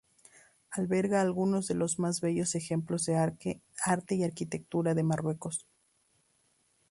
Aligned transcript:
Alberga 0.71 1.21
algunos 1.21 1.67
de 1.67 1.75
los 1.75 1.99
más 1.99 2.21
bellos 2.21 2.55
ejemplos 2.55 3.05
de 3.05 3.17
arte 3.17 4.15
y 4.15 4.23
arquitectura 4.23 4.95
de 4.95 5.03
Marruecos. 5.03 5.67